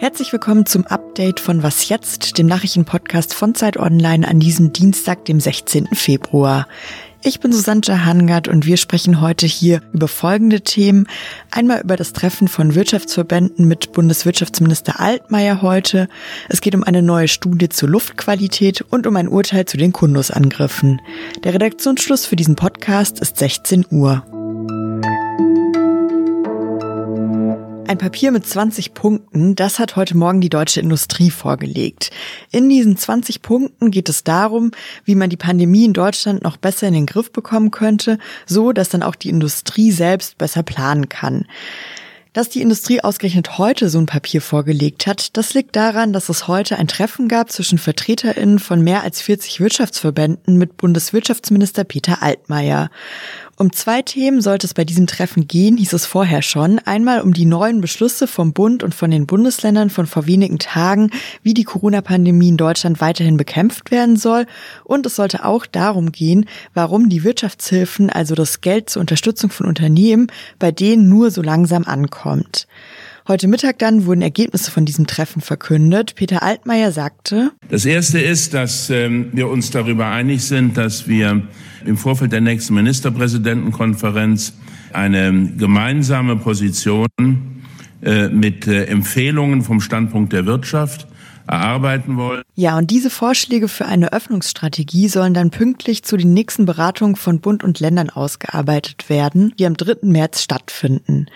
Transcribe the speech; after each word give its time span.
Herzlich 0.00 0.32
willkommen 0.32 0.66
zum 0.66 0.86
Update 0.86 1.40
von 1.40 1.62
Was 1.62 1.88
jetzt, 1.88 2.38
dem 2.38 2.46
Nachrichtenpodcast 2.46 3.34
von 3.34 3.54
Zeit 3.54 3.76
Online 3.76 4.26
an 4.26 4.40
diesem 4.40 4.72
Dienstag, 4.72 5.24
dem 5.26 5.40
16. 5.40 5.88
Februar. 5.92 6.66
Ich 7.22 7.38
bin 7.40 7.52
Susanne 7.52 8.06
Hangard 8.06 8.48
und 8.48 8.64
wir 8.64 8.78
sprechen 8.78 9.20
heute 9.20 9.46
hier 9.46 9.82
über 9.92 10.08
folgende 10.08 10.62
Themen. 10.62 11.06
Einmal 11.50 11.82
über 11.82 11.96
das 11.96 12.14
Treffen 12.14 12.48
von 12.48 12.74
Wirtschaftsverbänden 12.74 13.68
mit 13.68 13.92
Bundeswirtschaftsminister 13.92 15.00
Altmaier 15.00 15.60
heute. 15.60 16.08
Es 16.48 16.62
geht 16.62 16.74
um 16.74 16.82
eine 16.82 17.02
neue 17.02 17.28
Studie 17.28 17.68
zur 17.68 17.90
Luftqualität 17.90 18.80
und 18.80 19.06
um 19.06 19.16
ein 19.16 19.28
Urteil 19.28 19.66
zu 19.66 19.76
den 19.76 19.92
Kundusangriffen. 19.92 21.00
Der 21.44 21.52
Redaktionsschluss 21.52 22.24
für 22.24 22.36
diesen 22.36 22.56
Podcast 22.56 23.20
ist 23.20 23.36
16 23.36 23.84
Uhr. 23.90 24.24
Ein 27.90 27.98
Papier 27.98 28.30
mit 28.30 28.46
20 28.46 28.94
Punkten, 28.94 29.56
das 29.56 29.80
hat 29.80 29.96
heute 29.96 30.16
Morgen 30.16 30.40
die 30.40 30.48
deutsche 30.48 30.78
Industrie 30.78 31.28
vorgelegt. 31.28 32.12
In 32.52 32.68
diesen 32.68 32.96
20 32.96 33.42
Punkten 33.42 33.90
geht 33.90 34.08
es 34.08 34.22
darum, 34.22 34.70
wie 35.04 35.16
man 35.16 35.28
die 35.28 35.36
Pandemie 35.36 35.86
in 35.86 35.92
Deutschland 35.92 36.44
noch 36.44 36.56
besser 36.56 36.86
in 36.86 36.94
den 36.94 37.06
Griff 37.06 37.32
bekommen 37.32 37.72
könnte, 37.72 38.20
so 38.46 38.70
dass 38.70 38.90
dann 38.90 39.02
auch 39.02 39.16
die 39.16 39.28
Industrie 39.28 39.90
selbst 39.90 40.38
besser 40.38 40.62
planen 40.62 41.08
kann. 41.08 41.46
Dass 42.32 42.48
die 42.48 42.62
Industrie 42.62 43.00
ausgerechnet 43.00 43.58
heute 43.58 43.90
so 43.90 43.98
ein 43.98 44.06
Papier 44.06 44.40
vorgelegt 44.40 45.08
hat, 45.08 45.36
das 45.36 45.52
liegt 45.54 45.74
daran, 45.74 46.12
dass 46.12 46.28
es 46.28 46.46
heute 46.46 46.78
ein 46.78 46.86
Treffen 46.86 47.26
gab 47.26 47.50
zwischen 47.50 47.76
VertreterInnen 47.76 48.60
von 48.60 48.82
mehr 48.82 49.02
als 49.02 49.20
40 49.20 49.58
Wirtschaftsverbänden 49.58 50.56
mit 50.56 50.76
Bundeswirtschaftsminister 50.76 51.82
Peter 51.82 52.22
Altmaier. 52.22 52.88
Um 53.60 53.74
zwei 53.74 54.00
Themen 54.00 54.40
sollte 54.40 54.66
es 54.66 54.72
bei 54.72 54.86
diesem 54.86 55.06
Treffen 55.06 55.46
gehen, 55.46 55.76
hieß 55.76 55.92
es 55.92 56.06
vorher 56.06 56.40
schon. 56.40 56.78
Einmal 56.78 57.20
um 57.20 57.34
die 57.34 57.44
neuen 57.44 57.82
Beschlüsse 57.82 58.26
vom 58.26 58.54
Bund 58.54 58.82
und 58.82 58.94
von 58.94 59.10
den 59.10 59.26
Bundesländern 59.26 59.90
von 59.90 60.06
vor 60.06 60.26
wenigen 60.26 60.58
Tagen, 60.58 61.10
wie 61.42 61.52
die 61.52 61.64
Corona-Pandemie 61.64 62.48
in 62.48 62.56
Deutschland 62.56 63.02
weiterhin 63.02 63.36
bekämpft 63.36 63.90
werden 63.90 64.16
soll. 64.16 64.46
Und 64.84 65.04
es 65.04 65.14
sollte 65.14 65.44
auch 65.44 65.66
darum 65.66 66.10
gehen, 66.10 66.46
warum 66.72 67.10
die 67.10 67.22
Wirtschaftshilfen, 67.22 68.08
also 68.08 68.34
das 68.34 68.62
Geld 68.62 68.88
zur 68.88 69.00
Unterstützung 69.00 69.50
von 69.50 69.66
Unternehmen, 69.66 70.28
bei 70.58 70.72
denen 70.72 71.10
nur 71.10 71.30
so 71.30 71.42
langsam 71.42 71.84
ankommt. 71.84 72.66
Heute 73.28 73.48
Mittag 73.48 73.78
dann 73.78 74.06
wurden 74.06 74.22
Ergebnisse 74.22 74.70
von 74.70 74.84
diesem 74.86 75.06
Treffen 75.06 75.42
verkündet. 75.42 76.14
Peter 76.14 76.42
Altmaier 76.42 76.90
sagte, 76.90 77.52
Das 77.68 77.84
erste 77.84 78.18
ist, 78.18 78.54
dass 78.54 78.90
ähm, 78.90 79.30
wir 79.32 79.48
uns 79.48 79.70
darüber 79.70 80.06
einig 80.06 80.42
sind, 80.42 80.76
dass 80.76 81.06
wir 81.06 81.42
im 81.84 81.96
Vorfeld 81.96 82.32
der 82.32 82.40
nächsten 82.40 82.74
Ministerpräsidentenkonferenz 82.74 84.54
eine 84.92 85.52
gemeinsame 85.56 86.36
Position 86.36 87.06
äh, 88.02 88.28
mit 88.28 88.66
äh, 88.66 88.84
Empfehlungen 88.84 89.62
vom 89.62 89.80
Standpunkt 89.80 90.32
der 90.32 90.46
Wirtschaft 90.46 91.06
erarbeiten 91.50 92.16
wollen. 92.16 92.42
Ja, 92.54 92.78
und 92.78 92.90
diese 92.90 93.10
Vorschläge 93.10 93.68
für 93.68 93.86
eine 93.86 94.12
Öffnungsstrategie 94.12 95.08
sollen 95.08 95.34
dann 95.34 95.50
pünktlich 95.50 96.02
zu 96.04 96.16
den 96.16 96.32
nächsten 96.32 96.66
Beratungen 96.66 97.16
von 97.16 97.40
Bund 97.40 97.64
und 97.64 97.80
Ländern 97.80 98.10
ausgearbeitet 98.10 99.08
werden, 99.08 99.52
die 99.58 99.66
am 99.66 99.76
3. 99.76 99.98
März 100.02 100.42
stattfinden. 100.42 101.26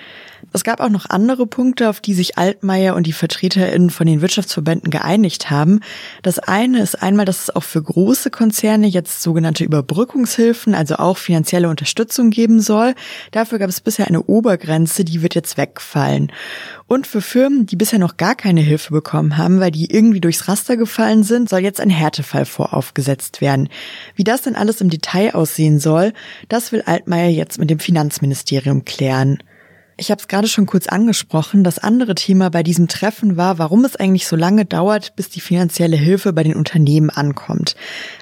Es 0.52 0.62
gab 0.62 0.80
auch 0.80 0.88
noch 0.88 1.10
andere 1.10 1.48
Punkte, 1.48 1.90
auf 1.90 2.00
die 2.00 2.14
sich 2.14 2.38
Altmaier 2.38 2.94
und 2.94 3.08
die 3.08 3.12
VertreterInnen 3.12 3.90
von 3.90 4.06
den 4.06 4.20
Wirtschaftsverbänden 4.20 4.90
geeinigt 4.90 5.50
haben. 5.50 5.80
Das 6.22 6.38
eine 6.38 6.80
ist 6.80 7.02
einmal, 7.02 7.24
dass 7.24 7.42
es 7.42 7.56
auch 7.56 7.64
für 7.64 7.82
große 7.82 8.30
Konzerne 8.30 8.86
jetzt 8.86 9.20
sogenannte 9.20 9.64
Überbrückungshilfen, 9.64 10.74
also 10.74 10.96
auch 10.96 11.18
finanzielle 11.18 11.68
Unterstützung 11.68 12.30
geben 12.30 12.60
soll. 12.60 12.94
Dafür 13.32 13.58
gab 13.58 13.68
es 13.68 13.80
bisher 13.80 14.06
eine 14.06 14.22
Obergrenze, 14.22 15.04
die 15.04 15.22
wird 15.22 15.34
jetzt 15.34 15.56
wegfallen. 15.56 16.30
Und 16.86 17.06
für 17.06 17.22
Firmen, 17.22 17.64
die 17.64 17.76
bisher 17.76 17.98
noch 17.98 18.18
gar 18.18 18.34
keine 18.34 18.60
Hilfe 18.60 18.92
bekommen 18.92 19.38
haben, 19.38 19.58
weil 19.58 19.70
die 19.70 19.90
irgendwie 19.90 20.20
durchs 20.20 20.48
Raster 20.48 20.76
gefallen 20.76 21.22
sind, 21.22 21.48
soll 21.48 21.60
jetzt 21.60 21.80
ein 21.80 21.88
Härtefall 21.88 22.44
voraufgesetzt 22.44 23.40
werden. 23.40 23.70
Wie 24.16 24.24
das 24.24 24.42
denn 24.42 24.54
alles 24.54 24.82
im 24.82 24.90
Detail 24.90 25.34
aussehen 25.34 25.78
soll, 25.78 26.12
das 26.48 26.72
will 26.72 26.82
Altmaier 26.82 27.30
jetzt 27.30 27.58
mit 27.58 27.70
dem 27.70 27.78
Finanzministerium 27.78 28.84
klären. 28.84 29.38
Ich 29.96 30.10
habe 30.10 30.20
es 30.20 30.26
gerade 30.26 30.48
schon 30.48 30.66
kurz 30.66 30.88
angesprochen. 30.88 31.62
Das 31.62 31.78
andere 31.78 32.14
Thema 32.14 32.50
bei 32.50 32.62
diesem 32.62 32.88
Treffen 32.88 33.36
war, 33.36 33.58
warum 33.58 33.84
es 33.84 33.94
eigentlich 33.94 34.26
so 34.26 34.34
lange 34.34 34.64
dauert, 34.64 35.14
bis 35.14 35.28
die 35.28 35.40
finanzielle 35.40 35.96
Hilfe 35.96 36.32
bei 36.32 36.42
den 36.42 36.56
Unternehmen 36.56 37.10
ankommt. 37.10 37.76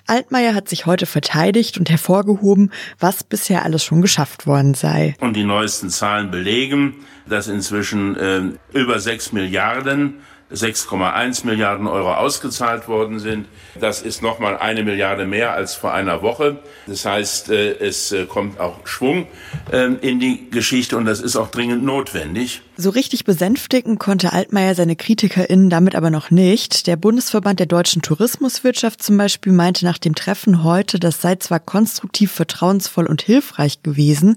Altmaier 0.06 0.54
hat 0.54 0.68
sich 0.68 0.84
heute 0.84 1.06
verteidigt 1.06 1.78
und 1.78 1.88
hervorgehoben, 1.88 2.72
was 2.98 3.24
bisher 3.24 3.64
alles 3.64 3.84
schon 3.84 4.02
geschafft 4.02 4.46
worden 4.46 4.74
sei. 4.74 5.16
Und 5.20 5.34
die 5.34 5.44
neuesten 5.44 5.88
Zahlen 5.88 6.30
belegen, 6.30 6.96
dass 7.26 7.48
inzwischen 7.48 8.16
äh, 8.16 8.42
über 8.78 9.00
sechs 9.00 9.32
Milliarden 9.32 10.16
6,1 10.54 11.46
Milliarden 11.46 11.86
Euro 11.86 12.14
ausgezahlt 12.14 12.88
worden 12.88 13.18
sind. 13.18 13.46
Das 13.80 14.02
ist 14.02 14.22
nochmal 14.22 14.58
eine 14.58 14.84
Milliarde 14.84 15.26
mehr 15.26 15.52
als 15.52 15.74
vor 15.74 15.92
einer 15.92 16.22
Woche. 16.22 16.58
Das 16.86 17.04
heißt, 17.04 17.50
äh, 17.50 17.78
es 17.78 18.12
äh, 18.12 18.26
kommt 18.26 18.60
auch 18.60 18.86
Schwung 18.86 19.26
ähm, 19.72 19.98
in 20.00 20.20
die 20.20 20.50
Geschichte 20.50 20.96
und 20.96 21.04
das 21.04 21.20
ist 21.20 21.36
auch 21.36 21.50
dringend 21.50 21.84
notwendig. 21.84 22.62
So 22.76 22.88
richtig 22.88 23.24
besänftigen 23.24 23.98
konnte 23.98 24.32
Altmaier 24.32 24.74
seine 24.74 24.96
KritikerInnen 24.96 25.68
damit 25.68 25.94
aber 25.94 26.10
noch 26.10 26.30
nicht. 26.30 26.86
Der 26.86 26.96
Bundesverband 26.96 27.60
der 27.60 27.66
deutschen 27.66 28.00
Tourismuswirtschaft 28.00 29.02
zum 29.02 29.18
Beispiel 29.18 29.52
meinte 29.52 29.84
nach 29.84 29.98
dem 29.98 30.14
Treffen 30.14 30.64
heute, 30.64 30.98
das 30.98 31.20
sei 31.20 31.36
zwar 31.36 31.60
konstruktiv, 31.60 32.32
vertrauensvoll 32.32 33.06
und 33.06 33.20
hilfreich 33.20 33.82
gewesen, 33.82 34.36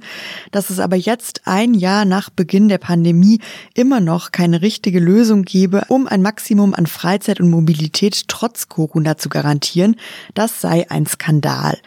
dass 0.52 0.70
es 0.70 0.80
aber 0.80 0.98
jetzt 0.98 1.44
ein 1.46 1.74
Jahr 1.74 2.04
nach 2.04 2.30
Beginn 2.30 2.68
der 2.68 2.78
Pandemie 2.78 3.40
immer 3.74 4.02
noch 4.02 4.32
keine 4.32 4.62
richtige 4.62 5.00
Lösung 5.00 5.44
gebe, 5.44 5.84
um 5.88 6.05
ein 6.08 6.22
Maximum 6.22 6.74
an 6.74 6.88
Freizeit 6.88 7.40
und 7.40 7.50
Mobilität 7.50 8.28
trotz 8.28 8.70
Corona 8.70 9.18
zu 9.18 9.30
garantieren. 9.30 9.96
Das 10.34 10.62
sei 10.62 10.90
ein 10.90 11.06
Skandal. 11.06 11.78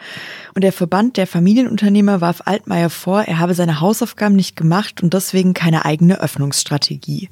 Und 0.55 0.63
der 0.63 0.73
Verband 0.73 1.17
der 1.17 1.27
Familienunternehmer 1.27 2.21
warf 2.21 2.41
Altmaier 2.45 2.89
vor, 2.89 3.23
er 3.23 3.39
habe 3.39 3.53
seine 3.53 3.81
Hausaufgaben 3.81 4.35
nicht 4.35 4.55
gemacht 4.55 5.01
und 5.01 5.13
deswegen 5.13 5.53
keine 5.53 5.85
eigene 5.85 6.19
Öffnungsstrategie. 6.19 7.29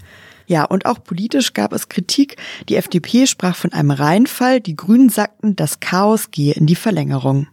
Ja, 0.47 0.63
und 0.63 0.85
auch 0.85 1.03
politisch 1.03 1.53
gab 1.53 1.73
es 1.73 1.89
Kritik. 1.89 2.37
Die 2.69 2.77
FDP 2.77 3.27
sprach 3.27 3.55
von 3.55 3.73
einem 3.73 3.91
Reinfall, 3.91 4.61
die 4.61 4.77
Grünen 4.77 5.09
sagten, 5.09 5.57
das 5.57 5.81
Chaos 5.81 6.31
gehe 6.31 6.53
in 6.53 6.65
die 6.67 6.75
Verlängerung. 6.75 7.47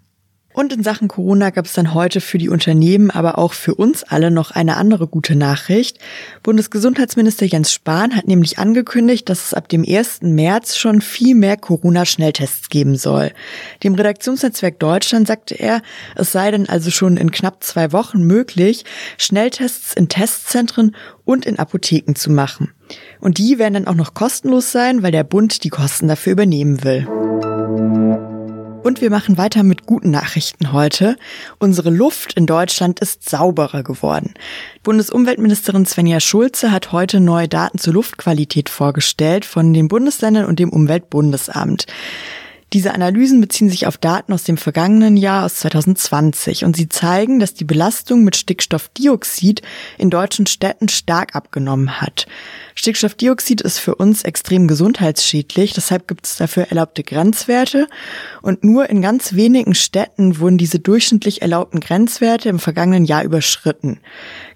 Und 0.55 0.73
in 0.73 0.85
Sachen 0.85 1.09
Corona 1.09 1.51
gab 1.51 1.67
es 1.67 1.73
dann 1.73 1.95
heute 1.95 2.21
für 2.21 2.39
die 2.39 2.49
Unternehmen, 2.49 3.11
aber 3.11 3.39
auch 3.39 3.53
für 3.53 3.75
uns 3.75 4.05
alle 4.05 4.31
noch 4.31 4.53
eine 4.53 4.77
andere 4.77 5.09
gute 5.09 5.35
Nachricht. 5.35 5.99
Bundesgesundheitsminister 6.45 7.45
Jens 7.45 7.73
Spahn 7.73 8.15
hat 8.15 8.29
nämlich 8.29 8.61
angekündigt, 8.61 9.29
dass 9.29 9.47
es 9.47 9.55
ab 9.55 9.69
dem 9.69 9.85
1. 9.85 10.23
März 10.23 10.77
schon 10.77 11.01
viel 11.01 11.35
mehr 11.35 11.57
Corona-Schnelltests 11.57 12.69
geben 12.69 12.95
soll. 12.95 13.33
Dem 13.83 13.97
Redaktionsnetzwerk 13.97 14.79
Deutschland 14.79 15.27
sagte 15.27 15.57
er, 15.57 15.83
es 16.15 16.31
sei 16.31 16.53
dann 16.53 16.67
also 16.67 16.93
schon 16.93 17.17
in 17.17 17.33
knapp 17.33 17.65
zwei 17.65 17.91
Wochen 17.91 18.23
möglich, 18.23 18.85
Schnelltests 19.19 19.93
in 19.93 20.09
Testzentren 20.09 20.95
und 21.25 21.47
in 21.47 21.59
Apotheken 21.59 22.15
zu 22.15 22.31
machen. 22.31 22.73
Und 23.19 23.39
die 23.39 23.59
werden 23.59 23.75
dann 23.75 23.89
auch 23.89 23.97
noch 23.97 24.15
kostenlos 24.15 24.71
sein, 24.71 25.03
weil 25.03 25.11
der 25.11 25.25
Bund 25.25 25.65
die 25.65 25.71
Kosten 25.71 26.07
dafür 26.07 26.33
übernehmen 26.33 26.85
will. 26.85 27.09
Und 28.85 29.01
wir 29.01 29.09
machen 29.09 29.39
weiter 29.39 29.63
mit 29.63 29.87
guten 29.87 30.11
Nachrichten 30.11 30.73
heute. 30.73 31.17
Unsere 31.59 31.89
Luft 31.89 32.35
in 32.35 32.45
Deutschland 32.45 33.01
ist 33.01 33.27
sauberer 33.27 33.83
geworden. 33.83 34.35
Bundesumweltministerin 34.83 35.87
Svenja 35.87 36.21
Schulze 36.21 36.71
hat 36.71 36.93
heute 36.93 37.19
neue 37.19 37.49
Daten 37.49 37.79
zur 37.79 37.95
Luftqualität 37.95 38.69
vorgestellt 38.69 39.47
von 39.47 39.73
den 39.73 39.89
Bundesländern 39.89 40.45
und 40.45 40.59
dem 40.59 40.69
Umweltbundesamt. 40.69 41.87
Diese 42.75 42.93
Analysen 42.93 43.41
beziehen 43.41 43.71
sich 43.71 43.87
auf 43.87 43.99
Daten 43.99 44.33
aus 44.33 44.43
dem 44.43 44.57
vergangenen 44.57 45.17
Jahr 45.17 45.45
aus 45.45 45.55
2020 45.61 46.65
und 46.65 46.75
sie 46.75 46.89
zeigen, 46.89 47.39
dass 47.39 47.55
die 47.55 47.63
Belastung 47.63 48.25
mit 48.25 48.35
Stickstoffdioxid 48.35 49.63
in 49.97 50.11
deutschen 50.11 50.49
Städten 50.49 50.89
stark 50.89 51.37
abgenommen 51.37 52.01
hat. 52.01 52.27
Stickstoffdioxid 52.75 53.61
ist 53.61 53.79
für 53.79 53.95
uns 53.95 54.25
extrem 54.25 54.67
gesundheitsschädlich, 54.67 55.73
deshalb 55.73 56.09
gibt 56.09 56.27
es 56.27 56.37
dafür 56.37 56.65
erlaubte 56.65 57.05
Grenzwerte 57.05 57.87
und 58.43 58.65
nur 58.65 58.91
in 58.91 59.01
ganz 59.01 59.35
wenigen 59.35 59.77
Städten 59.77 60.41
wurden 60.41 60.59
diese 60.59 60.81
durchschnittlich 60.81 61.43
erlaubten 61.43 61.79
Grenzwerte 61.79 62.49
im 62.49 62.59
vergangenen 62.59 63.05
Jahr 63.05 63.23
überschritten. 63.23 64.01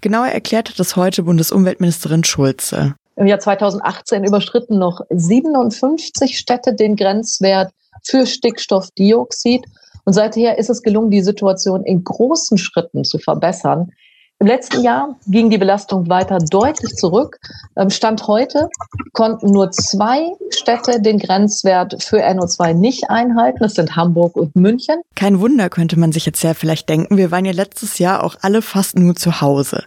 Genauer 0.01 0.27
erklärt 0.27 0.71
hat 0.71 0.81
das 0.81 0.97
heute 0.97 1.23
Bundesumweltministerin 1.23 2.25
Schulze. 2.25 2.97
Im 3.15 3.29
Jahr 3.29 3.39
2018 3.39 4.25
überschritten 4.25 4.77
noch 4.77 5.03
57 5.09 6.37
Städte 6.37 6.75
den 6.75 6.97
Grenzwert 6.97 7.71
für 8.05 8.27
Stickstoffdioxid. 8.27 9.65
Und 10.05 10.13
seither 10.13 10.59
ist 10.59 10.71
es 10.71 10.83
gelungen, 10.83 11.11
die 11.11 11.23
Situation 11.23 11.85
in 11.85 12.03
großen 12.03 12.59
Schritten 12.59 13.05
zu 13.05 13.19
verbessern. 13.19 13.93
Im 14.41 14.47
letzten 14.47 14.85
Jahr 14.85 15.17
ging 15.27 15.51
die 15.51 15.59
Belastung 15.59 16.09
weiter 16.09 16.39
deutlich 16.39 16.95
zurück. 16.95 17.41
Ähm, 17.77 17.91
Stand 17.91 18.29
heute 18.29 18.69
konnten 19.13 19.51
nur 19.51 19.73
zwei 19.73 20.31
Städte 20.51 21.03
den 21.03 21.19
Grenzwert 21.19 22.01
für 22.05 22.25
NO2 22.25 22.73
nicht 22.75 23.11
einhalten. 23.11 23.59
Das 23.61 23.75
sind 23.75 23.97
Hamburg 23.97 24.37
und 24.37 24.55
München. 24.55 25.01
Kein 25.17 25.41
Wunder, 25.41 25.69
könnte 25.69 25.99
man 25.99 26.13
sich 26.13 26.25
jetzt 26.25 26.43
ja 26.45 26.55
vielleicht 26.55 26.89
denken. 26.89 27.17
Wir 27.17 27.33
waren 27.33 27.45
ja 27.45 27.53
letztes 27.53 27.99
Jahr 27.99 28.23
auch 28.23 28.37
alle 28.41 28.63
fast 28.63 28.97
nur 28.97 29.17
zu 29.17 29.41
Hause. 29.41 29.83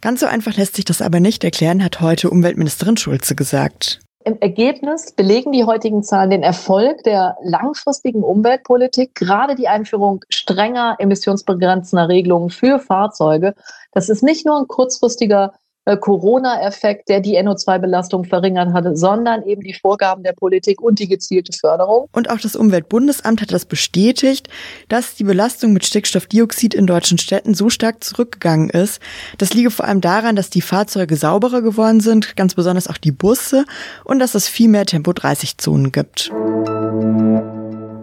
Ganz 0.00 0.20
so 0.20 0.26
einfach 0.26 0.56
lässt 0.56 0.76
sich 0.76 0.84
das 0.84 1.02
aber 1.02 1.18
nicht 1.18 1.42
erklären, 1.42 1.82
hat 1.82 2.00
heute 2.00 2.30
Umweltministerin 2.30 2.96
Schulze 2.96 3.34
gesagt. 3.34 3.98
Im 4.22 4.38
Ergebnis 4.38 5.12
belegen 5.12 5.50
die 5.50 5.64
heutigen 5.64 6.02
Zahlen 6.02 6.28
den 6.28 6.42
Erfolg 6.42 7.04
der 7.04 7.38
langfristigen 7.42 8.22
Umweltpolitik, 8.22 9.14
gerade 9.14 9.54
die 9.54 9.66
Einführung 9.66 10.24
strenger 10.28 10.96
emissionsbegrenzender 10.98 12.08
Regelungen 12.08 12.50
für 12.50 12.78
Fahrzeuge. 12.78 13.54
Das 13.92 14.10
ist 14.10 14.22
nicht 14.22 14.44
nur 14.44 14.58
ein 14.58 14.68
kurzfristiger 14.68 15.54
äh, 15.90 15.96
Corona-Effekt, 15.96 17.08
der 17.08 17.20
die 17.20 17.38
NO2-Belastung 17.38 18.24
verringert 18.24 18.72
hatte, 18.72 18.96
sondern 18.96 19.42
eben 19.42 19.62
die 19.62 19.74
Vorgaben 19.74 20.22
der 20.22 20.32
Politik 20.32 20.80
und 20.80 20.98
die 20.98 21.08
gezielte 21.08 21.52
Förderung. 21.52 22.08
Und 22.12 22.30
auch 22.30 22.38
das 22.38 22.56
Umweltbundesamt 22.56 23.40
hat 23.40 23.52
das 23.52 23.64
bestätigt, 23.64 24.48
dass 24.88 25.14
die 25.14 25.24
Belastung 25.24 25.72
mit 25.72 25.84
Stickstoffdioxid 25.84 26.74
in 26.74 26.86
deutschen 26.86 27.18
Städten 27.18 27.54
so 27.54 27.70
stark 27.70 28.04
zurückgegangen 28.04 28.70
ist. 28.70 29.00
Das 29.38 29.52
liege 29.52 29.70
vor 29.70 29.86
allem 29.86 30.00
daran, 30.00 30.36
dass 30.36 30.50
die 30.50 30.62
Fahrzeuge 30.62 31.16
sauberer 31.16 31.62
geworden 31.62 32.00
sind, 32.00 32.36
ganz 32.36 32.54
besonders 32.54 32.88
auch 32.88 32.98
die 32.98 33.12
Busse, 33.12 33.64
und 34.04 34.18
dass 34.18 34.34
es 34.34 34.48
viel 34.48 34.68
mehr 34.68 34.86
Tempo-30-Zonen 34.86 35.92
gibt. 35.92 36.30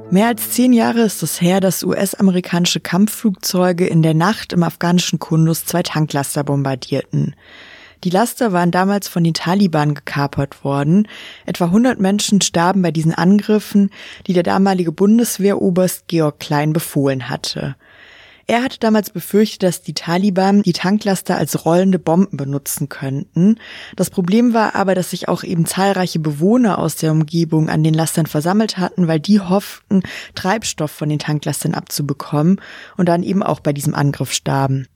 Mehr 0.09 0.27
als 0.27 0.51
zehn 0.51 0.71
Jahre 0.71 1.01
ist 1.01 1.21
es 1.21 1.41
her, 1.41 1.59
dass 1.59 1.83
US-amerikanische 1.83 2.79
Kampfflugzeuge 2.79 3.85
in 3.85 4.01
der 4.01 4.13
Nacht 4.13 4.53
im 4.53 4.63
afghanischen 4.63 5.19
Kundus 5.19 5.65
zwei 5.65 5.83
Tanklaster 5.83 6.45
bombardierten. 6.45 7.35
Die 8.03 8.09
Laster 8.09 8.53
waren 8.53 8.71
damals 8.71 9.07
von 9.07 9.23
den 9.23 9.33
Taliban 9.33 9.95
gekapert 9.95 10.63
worden. 10.63 11.07
Etwa 11.45 11.65
100 11.65 11.99
Menschen 11.99 12.41
starben 12.41 12.81
bei 12.81 12.91
diesen 12.91 13.13
Angriffen, 13.13 13.89
die 14.27 14.33
der 14.33 14.43
damalige 14.43 14.91
Bundeswehroberst 14.91 16.07
Georg 16.07 16.39
Klein 16.39 16.73
befohlen 16.73 17.29
hatte. 17.29 17.75
Er 18.49 18.63
hatte 18.63 18.79
damals 18.79 19.09
befürchtet, 19.09 19.63
dass 19.63 19.81
die 19.81 19.93
Taliban 19.93 20.61
die 20.61 20.71
Tanklaster 20.71 21.37
als 21.37 21.65
rollende 21.65 21.99
Bomben 21.99 22.37
benutzen 22.37 22.87
könnten. 22.87 23.59
Das 23.97 24.09
Problem 24.09 24.53
war 24.53 24.73
aber, 24.73 24.95
dass 24.95 25.09
sich 25.09 25.27
auch 25.27 25.43
eben 25.43 25.65
zahlreiche 25.65 26.19
Bewohner 26.19 26.77
aus 26.77 26.95
der 26.95 27.11
Umgebung 27.11 27.67
an 27.67 27.83
den 27.83 27.93
Lastern 27.93 28.25
versammelt 28.25 28.77
hatten, 28.77 29.09
weil 29.09 29.19
die 29.19 29.41
hofften, 29.41 30.01
Treibstoff 30.33 30.91
von 30.91 31.09
den 31.09 31.19
Tanklastern 31.19 31.73
abzubekommen 31.73 32.61
und 32.95 33.09
dann 33.09 33.21
eben 33.21 33.43
auch 33.43 33.59
bei 33.59 33.73
diesem 33.73 33.93
Angriff 33.93 34.31
starben. 34.31 34.87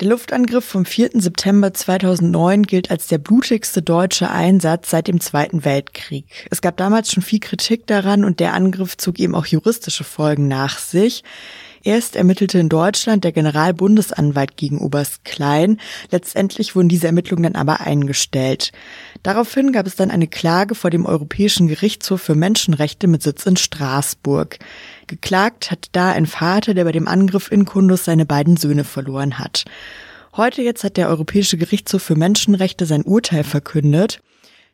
Der 0.00 0.08
Luftangriff 0.08 0.64
vom 0.64 0.86
4. 0.86 1.10
September 1.12 1.74
2009 1.74 2.62
gilt 2.62 2.90
als 2.90 3.08
der 3.08 3.18
blutigste 3.18 3.82
deutsche 3.82 4.30
Einsatz 4.30 4.88
seit 4.88 5.08
dem 5.08 5.20
Zweiten 5.20 5.66
Weltkrieg. 5.66 6.24
Es 6.50 6.62
gab 6.62 6.78
damals 6.78 7.12
schon 7.12 7.22
viel 7.22 7.38
Kritik 7.38 7.86
daran 7.86 8.24
und 8.24 8.40
der 8.40 8.54
Angriff 8.54 8.96
zog 8.96 9.18
eben 9.18 9.34
auch 9.34 9.44
juristische 9.44 10.04
Folgen 10.04 10.48
nach 10.48 10.78
sich. 10.78 11.22
Erst 11.82 12.14
ermittelte 12.14 12.58
in 12.58 12.68
Deutschland 12.68 13.24
der 13.24 13.32
Generalbundesanwalt 13.32 14.56
gegen 14.56 14.78
Oberst 14.78 15.24
Klein. 15.24 15.80
Letztendlich 16.10 16.76
wurden 16.76 16.90
diese 16.90 17.06
Ermittlungen 17.06 17.44
dann 17.44 17.54
aber 17.54 17.80
eingestellt. 17.80 18.72
Daraufhin 19.22 19.72
gab 19.72 19.86
es 19.86 19.96
dann 19.96 20.10
eine 20.10 20.26
Klage 20.26 20.74
vor 20.74 20.90
dem 20.90 21.06
Europäischen 21.06 21.68
Gerichtshof 21.68 22.20
für 22.20 22.34
Menschenrechte 22.34 23.06
mit 23.06 23.22
Sitz 23.22 23.46
in 23.46 23.56
Straßburg. 23.56 24.58
Geklagt 25.06 25.70
hat 25.70 25.88
da 25.92 26.10
ein 26.10 26.26
Vater, 26.26 26.74
der 26.74 26.84
bei 26.84 26.92
dem 26.92 27.08
Angriff 27.08 27.50
in 27.50 27.64
Kundus 27.64 28.04
seine 28.04 28.26
beiden 28.26 28.58
Söhne 28.58 28.84
verloren 28.84 29.38
hat. 29.38 29.64
Heute 30.36 30.62
jetzt 30.62 30.84
hat 30.84 30.96
der 30.98 31.08
Europäische 31.08 31.56
Gerichtshof 31.56 32.02
für 32.02 32.14
Menschenrechte 32.14 32.84
sein 32.86 33.02
Urteil 33.02 33.42
verkündet. 33.42 34.20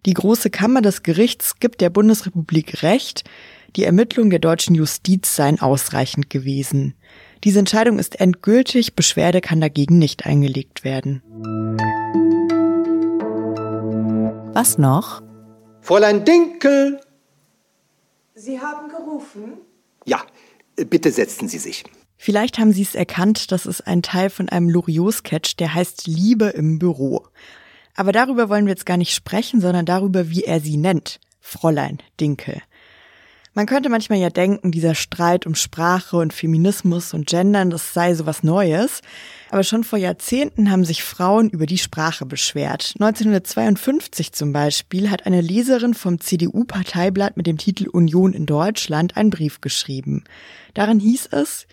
Die 0.07 0.15
große 0.15 0.51
Kammer 0.51 0.83
des 0.83 1.03
Gerichts 1.03 1.59
gibt 1.59 1.81
der 1.81 1.91
Bundesrepublik 1.91 2.83
Recht. 2.83 3.25
Die 3.77 3.85
Ermittlungen 3.85 4.31
der 4.31 4.39
deutschen 4.39 4.75
Justiz 4.75 5.37
seien 5.37 5.61
ausreichend 5.61 6.31
gewesen. 6.31 6.95
Diese 7.45 7.59
Entscheidung 7.59 7.99
ist 7.99 8.19
endgültig, 8.19 8.97
Beschwerde 8.97 9.43
kann 9.43 9.61
dagegen 9.61 9.99
nicht 9.99 10.25
eingelegt 10.25 10.83
werden. 10.83 11.23
Was 14.55 14.79
noch? 14.79 15.23
Fräulein 15.83 16.25
Dinkel! 16.25 17.01
Sie 18.35 18.59
haben 18.59 18.89
gerufen? 18.89 19.59
Ja, 20.07 20.23
bitte 20.77 21.11
setzen 21.11 21.47
Sie 21.49 21.59
sich. 21.59 21.85
Vielleicht 22.17 22.59
haben 22.59 22.73
Sie 22.73 22.83
es 22.83 22.95
erkannt, 22.95 23.53
das 23.53 23.67
ist 23.67 23.87
ein 23.87 24.01
Teil 24.01 24.31
von 24.31 24.49
einem 24.49 24.71
Loriot-Sketch, 24.71 25.57
der 25.57 25.75
heißt 25.75 26.07
Liebe 26.07 26.47
im 26.47 26.79
Büro. 26.79 27.27
Aber 27.95 28.13
darüber 28.13 28.49
wollen 28.49 28.65
wir 28.65 28.73
jetzt 28.73 28.87
gar 28.87 28.97
nicht 28.97 29.15
sprechen, 29.15 29.61
sondern 29.61 29.85
darüber, 29.85 30.31
wie 30.31 30.45
er 30.45 30.61
sie 30.61 30.79
nennt. 30.79 31.21
Fräulein 31.41 31.99
Dinkel. 32.19 32.63
Man 33.57 33.65
könnte 33.65 33.89
manchmal 33.89 34.19
ja 34.19 34.29
denken, 34.29 34.71
dieser 34.71 34.95
Streit 34.95 35.47
um 35.47 35.55
Sprache 35.55 36.19
und 36.19 36.35
Feminismus 36.35 37.15
und 37.15 37.27
Gendern, 37.27 37.71
das 37.71 37.95
sei 37.95 38.15
so 38.15 38.27
was 38.27 38.43
Neues. 38.43 39.01
Aber 39.49 39.65
schon 39.65 39.83
vor 39.83 39.99
Jahrzehnten 39.99 40.71
haben 40.71 40.85
sich 40.85 41.03
Frauen 41.03 41.49
über 41.49 41.65
die 41.65 41.79
Sprache 41.79 42.27
beschwert. 42.27 42.93
1952 43.01 44.33
zum 44.33 44.53
Beispiel 44.53 45.11
hat 45.11 45.25
eine 45.25 45.41
Leserin 45.41 45.95
vom 45.95 46.21
CDU-Parteiblatt 46.21 47.39
mit 47.39 47.47
dem 47.47 47.57
Titel 47.57 47.89
Union 47.89 48.35
in 48.35 48.45
Deutschland 48.45 49.17
einen 49.17 49.31
Brief 49.31 49.63
geschrieben. 49.63 50.25
Darin 50.75 51.01
hieß 51.01 51.31
es, 51.31 51.67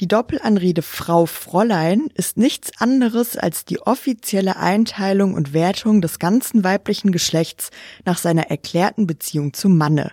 die 0.00 0.08
Doppelanrede 0.08 0.80
Frau 0.80 1.26
Fräulein 1.26 2.08
ist 2.14 2.38
nichts 2.38 2.70
anderes 2.80 3.36
als 3.36 3.66
die 3.66 3.80
offizielle 3.80 4.56
Einteilung 4.56 5.34
und 5.34 5.52
Wertung 5.52 6.00
des 6.00 6.20
ganzen 6.20 6.64
weiblichen 6.64 7.12
Geschlechts 7.12 7.68
nach 8.06 8.16
seiner 8.16 8.48
erklärten 8.48 9.06
Beziehung 9.06 9.52
zum 9.52 9.76
Manne. 9.76 10.12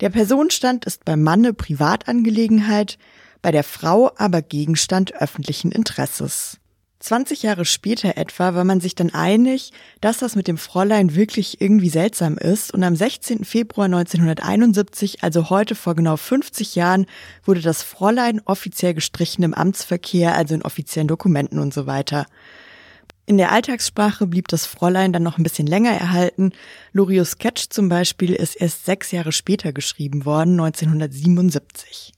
Der 0.00 0.08
Personenstand 0.08 0.86
ist 0.86 1.04
beim 1.04 1.22
Manne 1.22 1.52
Privatangelegenheit, 1.52 2.96
bei 3.42 3.50
der 3.52 3.64
Frau 3.64 4.10
aber 4.16 4.40
Gegenstand 4.40 5.14
öffentlichen 5.14 5.70
Interesses. 5.70 6.56
20 7.00 7.42
Jahre 7.42 7.66
später 7.66 8.16
etwa 8.16 8.54
war 8.54 8.64
man 8.64 8.80
sich 8.80 8.94
dann 8.94 9.10
einig, 9.10 9.72
dass 10.00 10.18
das 10.18 10.36
mit 10.36 10.48
dem 10.48 10.58
Fräulein 10.58 11.14
wirklich 11.14 11.60
irgendwie 11.60 11.88
seltsam 11.88 12.38
ist 12.38 12.72
und 12.72 12.82
am 12.82 12.96
16. 12.96 13.44
Februar 13.44 13.86
1971, 13.86 15.22
also 15.22 15.50
heute 15.50 15.74
vor 15.74 15.94
genau 15.94 16.16
50 16.16 16.74
Jahren, 16.74 17.06
wurde 17.44 17.60
das 17.60 17.82
Fräulein 17.82 18.40
offiziell 18.44 18.94
gestrichen 18.94 19.42
im 19.42 19.54
Amtsverkehr, 19.54 20.34
also 20.34 20.54
in 20.54 20.62
offiziellen 20.62 21.08
Dokumenten 21.08 21.58
und 21.58 21.72
so 21.72 21.86
weiter. 21.86 22.26
In 23.30 23.38
der 23.38 23.52
Alltagssprache 23.52 24.26
blieb 24.26 24.48
das 24.48 24.66
Fräulein 24.66 25.12
dann 25.12 25.22
noch 25.22 25.38
ein 25.38 25.44
bisschen 25.44 25.68
länger 25.68 25.92
erhalten. 25.92 26.50
Lorios 26.92 27.30
Sketch 27.30 27.68
zum 27.70 27.88
Beispiel 27.88 28.32
ist 28.32 28.56
erst 28.56 28.86
sechs 28.86 29.12
Jahre 29.12 29.30
später 29.30 29.72
geschrieben 29.72 30.24
worden, 30.24 30.58
1977. 30.58 32.12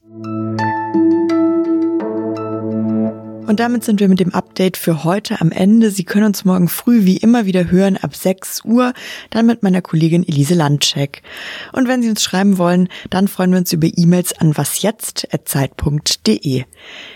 Und 3.45 3.59
damit 3.59 3.83
sind 3.83 3.99
wir 3.99 4.07
mit 4.07 4.21
dem 4.21 4.33
Update 4.33 4.77
für 4.77 5.03
heute 5.03 5.41
am 5.41 5.51
Ende. 5.51 5.91
Sie 5.91 6.05
können 6.05 6.27
uns 6.27 6.45
morgen 6.45 6.69
früh 6.69 7.03
wie 7.03 7.17
immer 7.17 7.45
wieder 7.45 7.69
hören 7.69 7.97
ab 7.97 8.15
6 8.15 8.63
Uhr, 8.63 8.93
dann 9.31 9.45
mit 9.45 9.63
meiner 9.63 9.81
Kollegin 9.81 10.25
Elise 10.25 10.53
Landcheck. 10.53 11.21
Und 11.73 11.89
wenn 11.89 12.01
Sie 12.01 12.09
uns 12.09 12.23
schreiben 12.23 12.57
wollen, 12.57 12.87
dann 13.09 13.27
freuen 13.27 13.51
wir 13.51 13.59
uns 13.59 13.73
über 13.73 13.89
E-Mails 13.93 14.31
an 14.39 14.57
wasjetzt.zeit.de. 14.57 16.63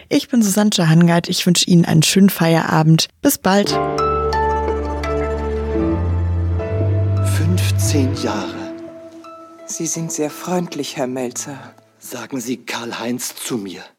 Ich 0.10 0.28
bin 0.28 0.44
Susanne 0.44 0.68
Hangard. 0.78 1.30
Ich 1.30 1.46
wünsche 1.46 1.66
Ihnen 1.66 1.86
einen 1.86 2.04
schönen 2.04 2.30
Feierabend. 2.30 3.08
Bis 3.22 3.38
bald. 3.38 3.70
15 7.38 8.16
Jahre. 8.22 8.74
Sie 9.66 9.86
sind 9.86 10.12
sehr 10.12 10.30
freundlich, 10.30 10.98
Herr 10.98 11.08
Melzer. 11.08 11.58
Sagen 12.00 12.42
Sie 12.42 12.58
Karl-Heinz 12.58 13.36
zu 13.36 13.58
mir. 13.58 13.82